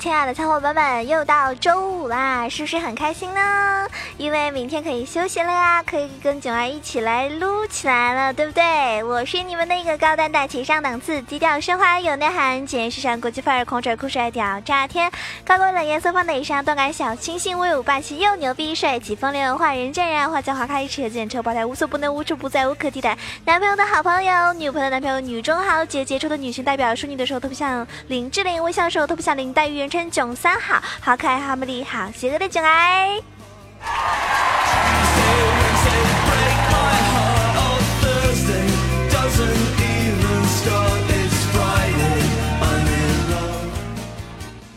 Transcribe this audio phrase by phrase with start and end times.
[0.00, 3.86] 亲爱的小伙伴们，又到周五啦，是不是很开心呢？
[4.16, 9.04] 因为明天可以休息了呀，可以跟囧儿一起来撸起来了，对不对？
[9.04, 15.10] 我是你们那个高端大气上档次、低调奢华有内涵、简约时尚、国际范儿、空拽酷帅屌炸天、
[15.44, 23.18] 高贵冷颜色放内伤、动感小清新、威武霸气又牛逼、帅气风流文化、人见人爱、花见花开、车见车爆胎、无所不能、无处不在、无可替代。
[23.44, 29.89] 男朋友的好朋友，女朋友男朋友，女中豪杰，杰出的女性代表，淑女的时候特别像林志玲，微笑的时候特别像林黛玉。
[29.90, 33.20] 称囧三好，好可爱，好美丽，好邪恶的囧儿。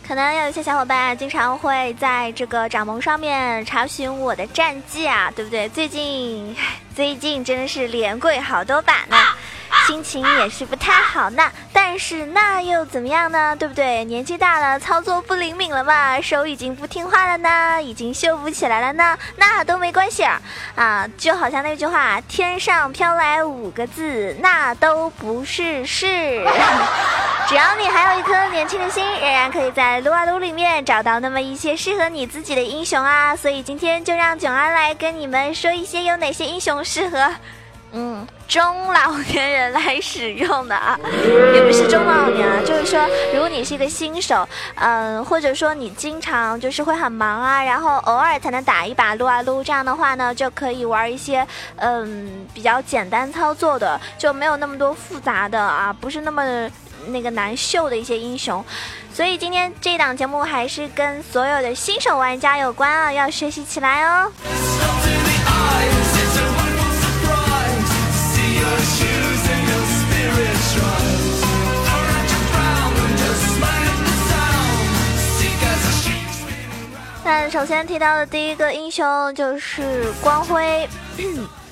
[0.06, 5.68] 可能有一些小伙伴经常会在这个掌盟上面查询我的战绩啊，对不对？
[5.70, 6.56] 最近
[6.96, 9.18] 最近真的是连跪好多把呢。
[9.86, 13.56] 心情也是不太好呢，但是那又怎么样呢？
[13.56, 14.04] 对不对？
[14.06, 20.42] 年纪大了，操作不灵敏了嘛，手已经不听话了呢，已经秀不起来了呢，那都没关系啊！
[20.76, 26.08] 啊，就好像那句话，天上飘来五个字，那都不是事。
[27.48, 33.36] 只要你还有一颗年轻的心，仍然可以在撸啊撸里面找到那么一些适合你自己的英雄啊！
[33.36, 37.36] 所以今天就让囧儿来跟你们说一些有哪些英雄适合。
[37.96, 41.00] 嗯，中老年人来使用的啊，
[41.54, 43.00] 也不是中老年啊，就是说，
[43.32, 56.44] 如果你是一个新手，嗯，或者说你经常就是会很忙啊，然后偶尔才能打一把撸啊撸，这样的话呢，就可以玩一些嗯比较简单操作的，就没有那么多复杂的啊，不是那么
[57.10, 58.66] 那个难秀的一些英雄。
[59.14, 64.32] 所以今天这档节目还是跟所有的新手玩家有关啊，要学习起来哦。
[77.26, 80.88] 那首先提到的第一个英雄就是光辉。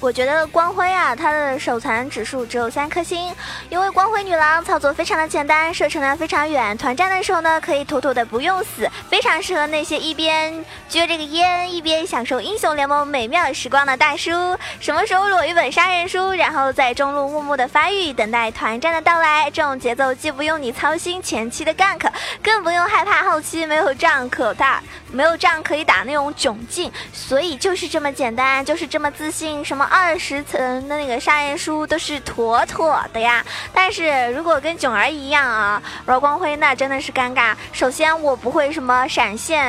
[0.00, 3.34] 我觉得光辉啊，它的手残指数只有三颗星，
[3.68, 14.30] 因为光辉女郎操作非常的简单，射程呢非常远，团战的时候呢可以妥妥的不用死，非常适合那些一边撅着个烟一边享受英雄联盟美妙时光的大叔。
[14.78, 22.08] 什么时候裸一本杀人书，然后在中路默默的发育，等待团战的到来，这种节奏既不用你操心前期的 gank，
[22.40, 24.80] 更不用害怕后期没有仗可打，
[25.10, 29.87] 没有仗可以打那种窘境，所以就是这么简单，就是这么自信，什么。
[29.88, 37.54] 二十层的那个杀人书都是妥妥的呀，但是如果跟囧儿一样啊玩光辉，那真的是尴尬。
[37.72, 39.64] 首先我不会什么闪现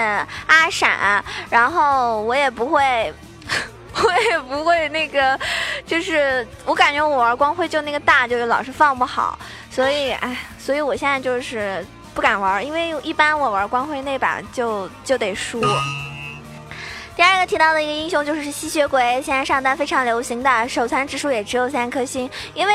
[0.47, 3.13] 阿闪，然后我也不会，
[4.03, 5.39] 我也不会那个，
[5.85, 9.37] 就是我感觉我玩光辉就那个大就是老是放不好，
[9.71, 15.61] 所以哎，所以我现在就是不敢玩，因为一般我玩光辉那把就就得输。
[17.19, 22.73] 第二个提到的一个英雄就是吸血鬼，现在上单非常流行的，手残指数也只有三颗星，因为。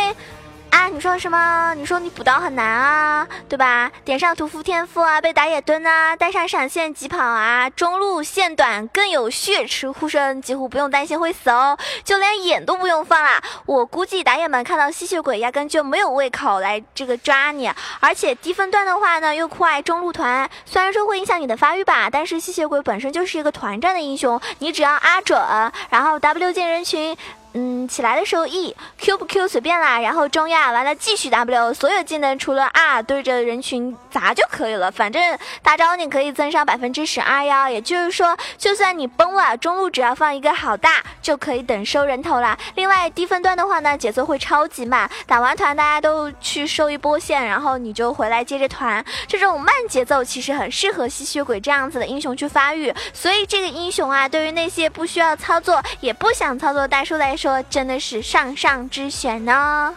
[0.75, 1.73] 啊，你说什么？
[1.77, 3.93] 你说你补刀很难啊，对吧？
[4.05, 13.41] 点上屠夫天赋啊，被打野蹲啊，带上闪现疾跑啊，中路线短更有血池护身，几乎不用担心会死哦，就连眼都不用放啦。
[13.67, 17.71] 我估计打野们看到吸血鬼压根就没有胃口来这个抓你，
[18.01, 25.41] 而且低分段的话呢，又酷爱中路团，虽然说会影响你的发育吧，但是吸血鬼本身就是一个团战的英雄，你只要阿准，
[25.89, 27.17] 然后 W 进人群。
[27.57, 34.91] 嗯，起来的时候 E Q 不 Q 随便啦，然后中亚完了继续 W，所有技能除了 R 对着人群砸就可以了。
[34.91, 42.59] 反正大招你可以增上百分之十二呀，也就是说，就算你崩了，中路只要放一个好大就可以等收人头啦。
[42.75, 49.05] 另外低分段的话呢，节奏会超级慢，打完团大家都去收一波线，然后你就回来接着团。
[49.29, 57.63] 这种慢节奏其实很适合吸血鬼这样子的英雄去发育，所以这个英雄啊，对于那些不需要操作也不想操作大叔来说说。
[57.69, 59.95] 真的是上上之选哦。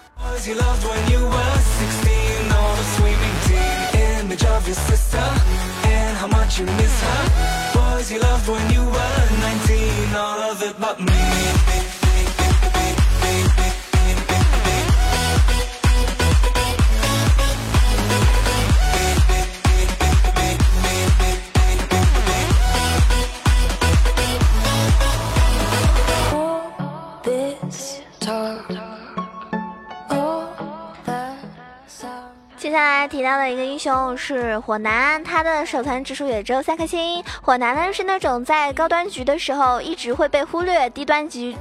[32.58, 37.24] 接下来提到的一个英雄是火男，他的手残指数也只有三颗星。
[37.40, 41.56] 火男呢是那种在高端局的时候一直会被忽略，低端局。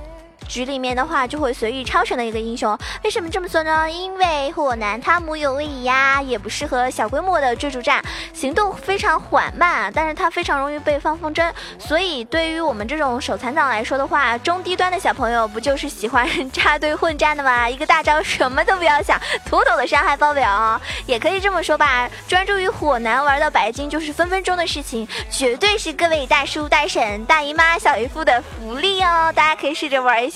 [0.48, 2.76] 局里面的话就会随意超神的一个英雄。
[3.04, 3.90] 为什么这么说呢？
[3.90, 8.02] 因为火男他木有位移呀，也不适合小规模的追逐战，
[8.32, 11.50] 行动非常缓慢，但是他非常容易被放风筝。
[11.78, 17.68] 所以对于我们这种手残党来说的话，中低端的小朋友不就是喜欢插队混战的吗？
[17.68, 22.08] 一个大招什么都不要想，妥妥的伤害爆表，也可以这么说吧。
[22.28, 29.32] 专注于火男玩到白金就是分分钟的事情，绝对是各位大叔大婶、大姨妈、小姨夫的福利哦！
[29.34, 30.35] 大家可以试着玩一下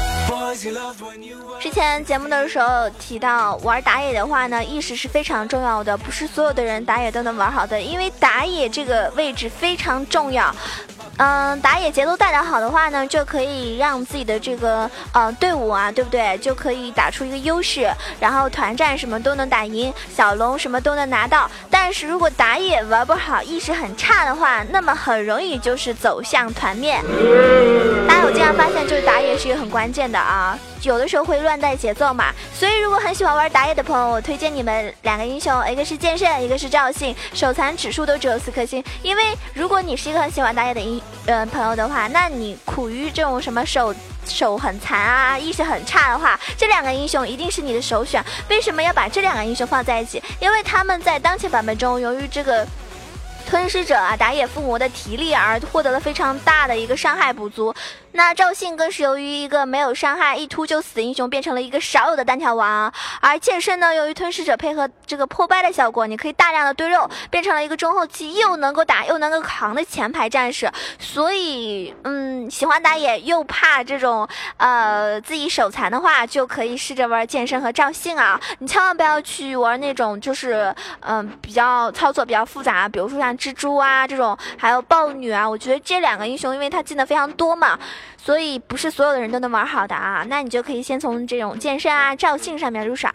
[1.59, 10.53] 之前节目的时候提到，玩打野的话呢，意识是非常重要的，不是所有的人打野都能玩好的，因为打野这个位置非常重要。
[11.17, 16.35] 嗯，打野节奏带的好的话呢，就可以让自己的这个呃队伍啊，对不对？
[16.39, 21.49] 就可以打出一个优势，然后团战什么都能打赢，小龙什么都能拿到。
[21.69, 26.99] 但是如果打野玩不好，意识很差的话，那么很容易就是走向团灭。
[28.31, 32.31] 大家有经常发现，就是打野是一个很关键的啊，有的时候会乱带节奏嘛。
[32.53, 38.81] 所以如果很喜欢玩打野的朋友，我推荐你们两个英雄，一个是剑圣，一个是赵信，手残指数都只有四颗星。
[39.01, 39.23] 因为
[39.53, 41.01] 如果你是一个很喜欢打野的英。
[41.25, 43.93] 呃，朋友的话，那你苦于这种什么手
[44.25, 48.23] 手很残啊，意识很差的话，这两个英雄一定是你的首选。
[48.49, 50.23] 为什么要把这两个英雄放在一起？
[50.39, 52.65] 因为他们在当前版本中，由于这个。
[53.43, 57.73] 吞噬者啊，打野附魔的体力而获得了非常大的一个伤害补足。
[58.13, 62.91] 那赵信更是由于一个没有伤害一突就死的英雄，变成了一个少有的单挑王。
[63.19, 70.71] 而剑圣呢，由于吞噬者配合这个破败的效果，你可以大量的堆肉，变成了一个中后期又能够打又能够扛的前排战士。
[70.99, 74.27] 所以，嗯，喜欢打野又怕这种
[74.57, 78.39] 呃自己手残的话，就可以试着玩剑圣和赵信啊。
[78.59, 83.31] 你千万不要去玩那种就是嗯比较操作比较复杂，比如说像。
[83.41, 87.79] 蜘蛛啊，这种还有豹女啊，我觉得这两个英雄，因为他技能非常多嘛，
[88.17, 90.25] 所以不是所有的人都能玩好的啊。
[90.27, 93.09] 那你就可以先从这种健身啊、赵信上面入手。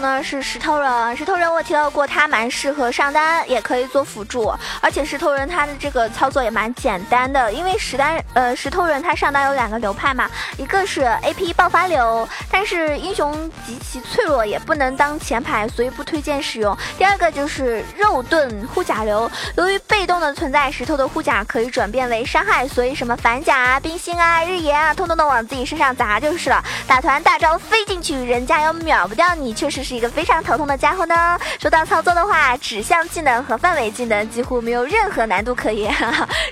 [0.00, 16.76] 呢是石头人，石头人我提到过，他蛮适合上单，也可以做辅助，而且石头人他的这个操作也蛮简单的，因为石单呃石头人他上单有两个流派嘛，一个是 A P 爆发流，但是英雄极其脆弱，也不能当前排，所以不推荐使用。
[16.98, 29.14] 第二个就是肉盾护甲流，由于被动的存在，石头的护甲可以转变为伤害，所以什么反甲啊、冰心啊、日炎啊，通通的往自己身上砸就是了，打团大招飞进去，人家又秒不。
[29.20, 31.36] 掉你确实是是一个非常头痛的家伙呢。
[31.58, 35.92] 说到操作的话，指向技能和范围技能几乎没有任何难度可言，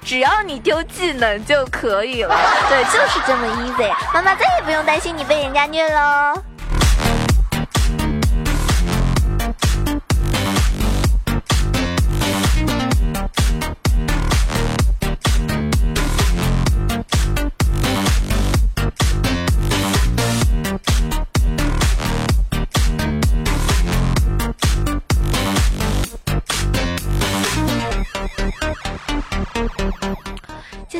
[0.05, 2.37] 只要你丢技能就可以了。
[2.69, 6.43] 对，就是这么 easy，妈妈再也不用担心你被人家虐喽。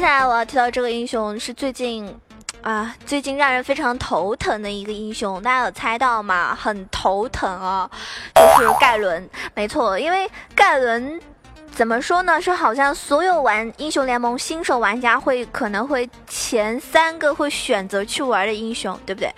[0.09, 2.19] 下来我要提到这个英雄是最近，
[2.63, 6.57] 啊，最近让人非常头疼的一个英雄，大家有猜到吗？
[6.59, 7.91] 很头疼啊，
[8.35, 9.29] 就是盖伦。
[9.53, 11.21] 没错，因为盖伦。
[11.79, 12.43] 怎么说呢？
[12.43, 19.33] 是好像所有玩英雄联盟新手玩家会可能会前三个会选择去玩的英雄，对不对？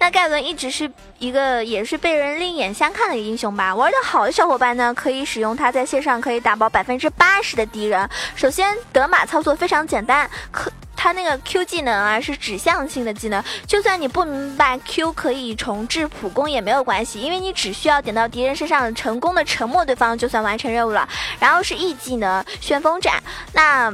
[0.00, 3.72] 那盖伦一直是一个也是被人另眼相看的一个英雄吧。
[3.72, 8.10] 玩的好的小伙伴呢，可以使用他在线上可以打爆百分之八十的敌人。
[8.34, 10.72] 首先德玛操作非常简单，可。
[11.04, 21.06] 他那个 Q 技能啊是指向性的技能，就算你不明白 Q 可以重置普攻也没有关系，因为你只需要点到敌人身上，成功的沉默对方就算完成任务了。
[21.38, 23.92] 然后是 E 技能旋风斩，那。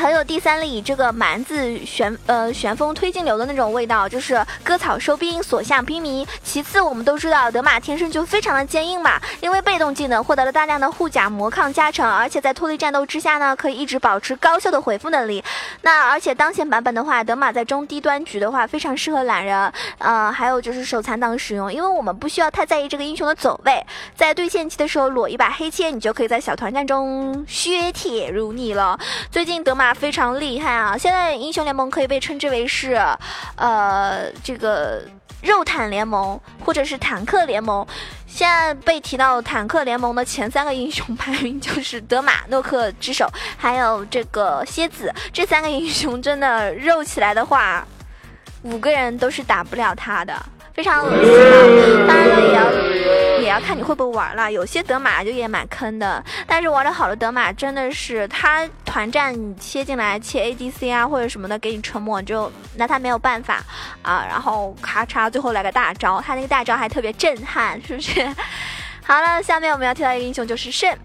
[0.00, 6.26] 很有第三例这个蛮子旋呃旋风推进流的那种味道，就是割草收兵，所向披靡。
[6.42, 15.44] 其次，我们都知道德玛天生就非常的坚硬嘛，因为被动技能获得了大量的护甲魔抗加成，而且在脱离战斗之下呢，可以一直保持高效的回复能力。
[15.82, 23.84] 那而且当前版本的话，德玛在中低端局的话非常适合懒人，呃，还有就是手残党使用，因为我们不需要太在意这个英雄的走位，
[24.16, 28.98] 在对线期的时候裸一把黑切，你就可以在小团战中削铁如泥了。
[29.30, 30.96] 最近德玛非常厉害啊！
[30.96, 33.00] 现在英雄联盟可以被称之为是，
[33.56, 35.02] 呃，这个
[35.42, 37.86] 肉坦联盟或者是坦克联盟。
[38.26, 45.12] 现在被提到坦克联盟的前三个英雄排名就是德玛、诺克之手，还有这个蝎子。
[45.32, 47.84] 这三个英雄真的肉起来的话，
[48.62, 50.40] 五个人都是打不了他的。
[50.74, 51.34] 非常恶心
[52.02, 52.06] 啊！
[52.06, 54.50] 当然了，也要也要看你会不会玩了。
[54.50, 63.62] 有些德玛就也蛮坑的，但是玩的好的德玛真的是他团战切进来切 ADC 啊或者什么的给你沉默，就拿他没有办法
[64.02, 64.24] 啊。
[64.28, 68.26] 然后咔嚓，最后来个大招，他那个大招还特别震撼，是不是？
[69.02, 70.96] 好了，下面我们要提到一个英雄就是圣。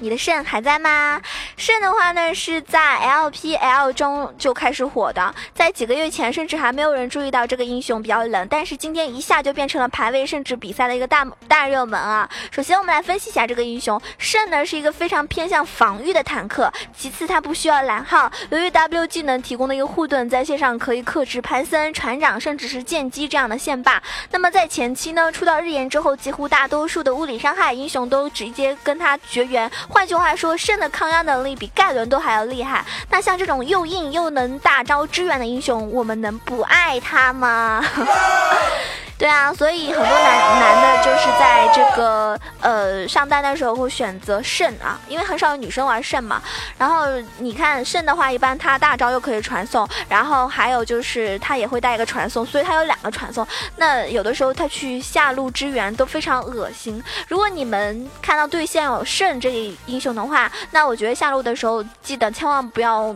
[0.00, 1.20] 你的肾还在吗？
[1.56, 12.28] 肾的话呢，是在 LPL 中就开始火的，在几个月前甚至还没有人注意到这个英雄比较冷，但是今天一下就变成了排位甚至比赛的一个大大热门啊！
[12.50, 24.02] 首先我们来分析一下这个英雄，肾呢是一个非常偏向防御的坦克，其次它不需要蓝耗，由于 W 技能提供的一个护盾，在线上可以克制潘森、船长甚至是剑姬这样的线霸。
[24.30, 29.70] 那么在前期呢，出到日炎之后，几乎大多数的物理伤害英雄都直接跟他绝缘。
[29.90, 32.84] 换句话说，圣的抗压能力比盖伦都还要厉害。
[33.10, 37.84] 那像这种又硬又能大招支援的英雄，我们能不爱他吗？
[39.20, 46.40] 对啊，所以很多男男的就是在这个呃上单的时候会选择慎啊，因为很少有女生玩慎嘛。
[46.78, 47.04] 然后
[47.36, 53.46] 你看慎的话，一般他大招又可以传送，然后还有就是他也会带一个传送，所以他有两个传送。
[53.76, 57.04] 那有的时候他去下路支援都非常恶心。
[57.28, 63.14] 如果你们看到对线有慎这个英雄的话，那我觉得下路的时候记得千万不要。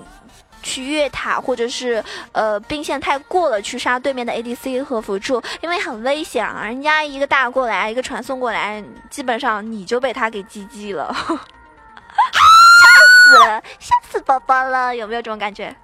[0.65, 2.03] 去越塔，或者是
[2.33, 6.65] 呃兵线太过了，去杀对面的 ADC 和辅助，因为很危险啊！
[6.65, 11.15] 人家一个大过来，一个传送过来，基本上你就被他给 GG 了，
[12.33, 12.41] 吓
[13.31, 15.77] 死了，吓死宝宝了，有没有这种感觉？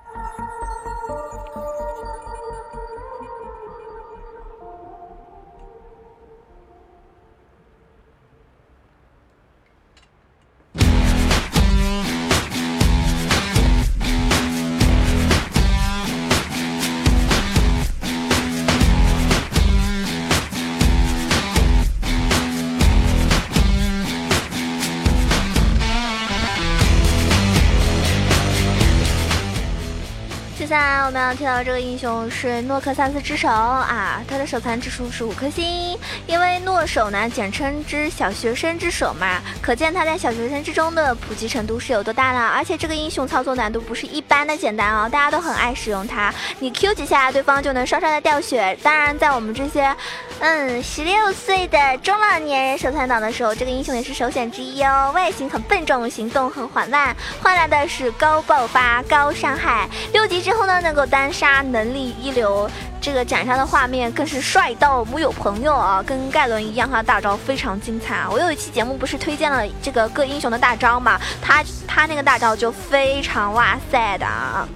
[31.11, 42.51] 我们要提到这个英雄是诺克萨斯之手啊，他的手残指数是五颗星，因为诺手呢简称之小学生之手嘛，可见他在小学生之中的普及程度是有多大了。
[42.51, 48.79] 而且这个英雄操作难度不是一般的简单哦，大家都很爱使用它，你 Q 几下对方就能刷刷的掉血。
[48.81, 49.93] 当然，在我们这些
[50.41, 55.13] 嗯十六岁的中老年人手残党的时候，这个英雄也是首选之一哦。
[55.15, 59.87] 外形很笨重，行动很缓慢，换来的是高爆发、高伤害。
[60.15, 60.61] 六级之后。
[60.71, 62.71] 呢，能够单杀，能力一流，
[63.01, 66.01] 这个斩杀的画面更是帅到木有朋友啊！
[66.01, 68.29] 跟盖伦一样，他的大招非常精彩啊！
[68.31, 71.19] 我有一期节目不是推荐了这个各英雄的大招嘛？
[71.43, 74.69] 他他那个大招就非常哇塞的啊！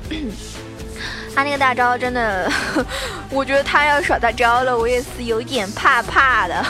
[1.35, 2.51] 他那个大招真的，
[3.31, 6.65] 我觉得他要耍大招了，我也是有点怕怕的。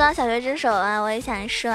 [0.00, 1.70] 说到小学之手啊，我也想说，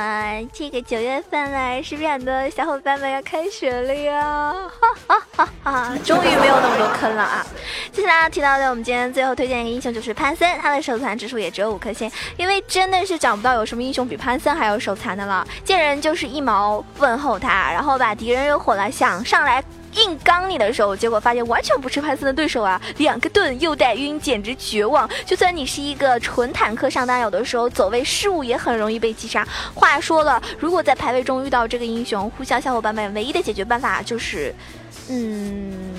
[0.51, 4.51] 这个九月份了，是不是很多小伙伴们要开学了呀？
[4.81, 5.97] 哈哈哈哈！
[6.03, 7.45] 终于没有那么多坑了啊！
[7.91, 19.63] 接下来要提到的，我们今天最后推荐一个英雄就是潘森，他的手残指数也只有五颗星，因为真的是找不到有什么英雄比潘森还有手残的了，见人就是一毛问候他，然后把敌人惹火了，想上来。
[19.95, 22.81] 硬刚你的时候，结果发现完全不是潘森的对手啊！
[22.97, 25.09] 两个盾又带晕，简直绝望。
[25.25, 29.47] 就算你是一个纯坦克上单，有的时候走位失误也很容易被击杀。
[29.73, 34.53] 话说了，如果在排位中遇到这个英雄，呼啸小伙伴们唯一的解决办法就是，
[35.09, 35.94] 嗯。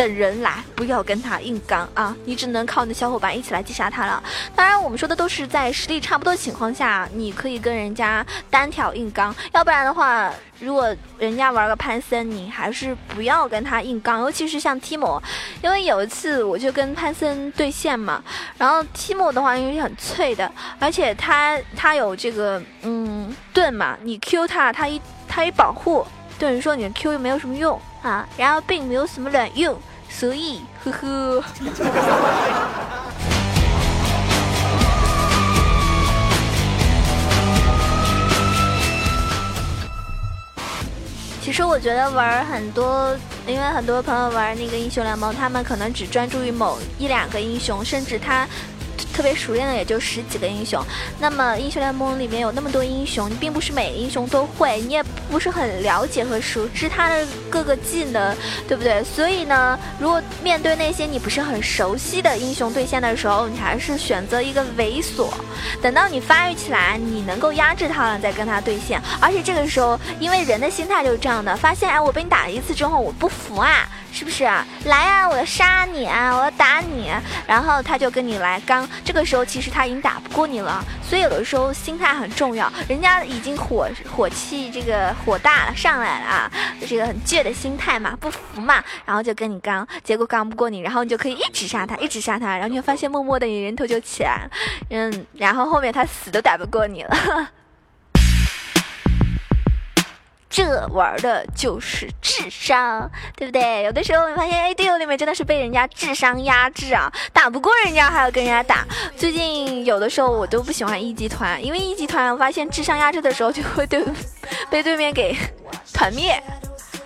[0.00, 2.16] 等人来，不要跟他硬刚啊！
[2.24, 4.22] 你只能靠你的小伙伴一起来击杀他了。
[4.56, 9.34] 当然，我们说的都是在实力差不多情况下，你可以跟人家单挑硬刚。
[9.52, 14.20] 要不然的话，如果人家玩个潘森，你还是不要跟他硬刚。
[14.20, 15.20] 尤其是像 Timo，
[15.62, 18.24] 因为有一次我就跟潘森对线嘛，
[18.56, 26.06] 然后 Timo 的话因为很脆的，而且他他有这个嗯盾嘛，你 Q 他，他一他一保护，
[26.38, 29.78] 等于说你的 Q 又没有什么用啊，然后并没有什么卵用。
[30.10, 31.44] 所以，呵呵。
[41.42, 48.46] 其实我觉得玩很多，因为很多朋友玩那个英雄联盟，他们可能只专注于某一两个英雄，甚至他。
[49.20, 50.82] 特别熟练的也就十几个英雄，
[51.18, 58.34] 那么英雄联盟里面有那么多英雄，你并不是每个英雄都会，你也不是很了解和熟知他的各个技能，
[58.66, 59.04] 对不对？
[59.04, 65.28] 所以呢，如果面对那些你不是很熟悉的英雄对线的时候，你还是选择一个猥琐，
[65.82, 68.98] 等到你发育起来，你能够压制他了，再跟他对线。
[69.20, 73.86] 而且这个时候，因为人的心态就是这样的，发现哎，我被你打了一次之后，我不服啊。
[74.12, 74.66] 是不是啊？
[74.86, 75.28] 来啊！
[75.28, 76.34] 我要杀你啊！
[76.36, 77.08] 我要打你，
[77.46, 78.84] 然后他就跟你来刚。
[79.10, 82.72] 这个时候其实他已经打不过你了，所以有的时候心态很重要。
[82.88, 86.52] 人家已经火火气这个火大了上来了啊，
[86.86, 94.48] 这个很倔的心态嘛，不服嘛，然后就跟你刚，结果刚不过你，然后你就可以一直杀他，一直杀他，然后你就发现默默的你人头就起来，
[94.90, 97.50] 嗯，然后后面他死都打不过你了。
[100.50, 103.84] 这玩的就是智商，对不对？
[103.84, 108.84] 有的时候你发现，哎，队友里面真的是被人家智商压制啊，打不过人家还要跟人家打。
[109.16, 114.04] 最近有的时候我都不喜欢一级团，因为一级团我发现智商压制的时候就会对
[114.68, 115.36] 被对面给
[115.94, 116.42] 团灭。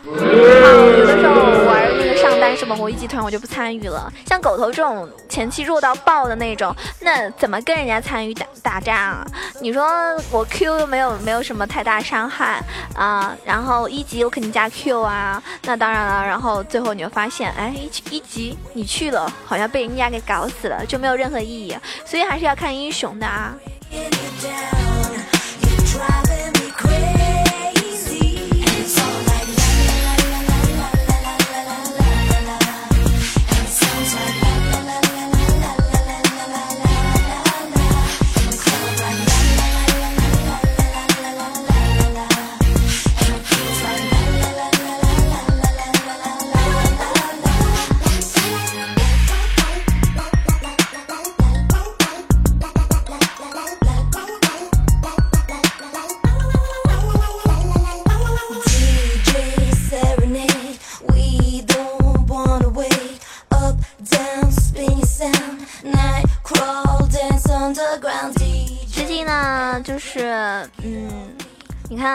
[0.06, 1.34] 有的时候
[1.66, 4.12] 玩那个上单什么，我一集团我就不参与了。
[4.26, 9.26] 像狗头这种前期弱到爆的那种，那怎么跟人家参与打打战啊？
[9.60, 9.82] 你说
[10.30, 12.62] 我 Q 又没有没有什么太大伤害
[12.94, 16.26] 啊，然后一级我肯定加 Q 啊，那当然了。
[16.26, 21.74] 然后最后你就发现，哎，一一级你去了，好像被人家给搞死了，就没有任何意义。
[22.04, 23.54] 所以还是要看英雄的啊。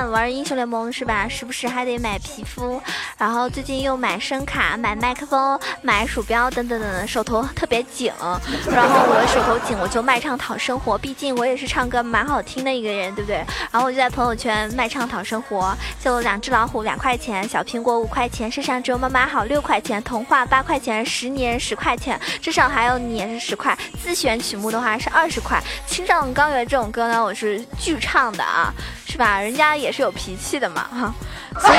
[0.10, 1.28] 玩英雄联盟是吧？
[1.28, 2.82] 时不时还得买皮肤，
[3.17, 8.12] 然后最近又买声卡、买麦克风、买鼠标等等等等，手头特别紧。
[8.19, 13.38] 然后我手头紧，我就卖唱讨生活，毕竟我也是唱歌蛮好听的一个人，对不对？
[13.72, 23.78] 然后我就在朋友圈卖唱讨生活，就两只老虎两块钱，小苹果五块钱，世上只有妈妈好六块钱，童话八块钱，十年十块钱，至少还有你也是十块。
[24.04, 25.62] 自选曲目的话是二十块。
[25.86, 28.74] 青藏高原这种歌呢，我是剧唱的啊。
[29.19, 29.39] 吧？
[29.39, 31.13] 人家也是有脾气的嘛，哈，
[31.62, 31.77] 所 以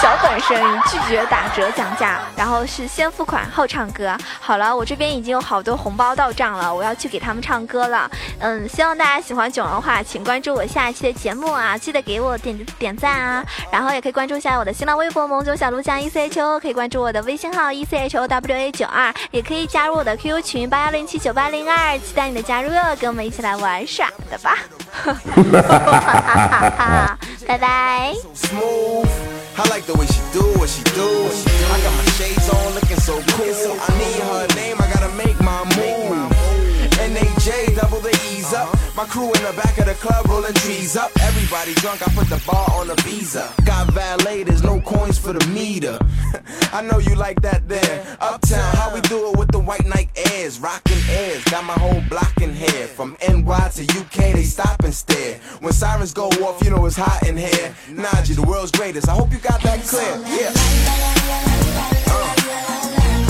[0.00, 4.16] 小本生意拒绝打折讲价，然后是先付款后唱歌。
[4.40, 8.10] 好了，我这边已经有好多红包到账了，我要去给他们唱歌了。
[8.38, 24.58] 嗯，希望大家喜欢囧的话，请关注我下一期的节目啊，记得给我点点赞啊，然后也可以关注一下我的新浪微博萌囧小鹿酱 E C H O，可以关注我的微信号 E C H O W A 九二，也可以加入我的 QQ 群八幺零七九八零二，期待你的加入哟，跟我们一起来玩耍的吧。
[24.92, 28.14] 哈哈哈哈哈，拜拜。
[29.58, 31.08] I like the way she do what she do.
[31.72, 33.76] I got my shades on, looking so cool.
[33.80, 36.56] I need her name, I gotta make my move.
[37.00, 38.68] N-A-J, double the E's up.
[38.94, 41.10] My crew in the back of the club rolling trees up.
[41.20, 43.52] Everybody drunk, I put the bar on a visa.
[43.64, 45.98] Got valet, there's no coins for the meter.
[46.72, 48.16] I know you like that there.
[48.20, 50.60] Uptown, how we do it with the white Nike airs.
[50.60, 52.86] Rockin' airs, got my whole block in here.
[52.86, 55.25] From NY to UK, they stop and stare.
[55.66, 57.74] When sirens go off, you know it's hot in here.
[57.90, 59.08] Naji, the world's greatest.
[59.08, 60.12] I hope you got that clear.
[60.30, 60.52] Yeah.
[62.06, 62.34] Uh,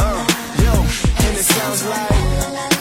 [0.02, 0.72] uh, yo,
[1.28, 2.75] and it sounds like.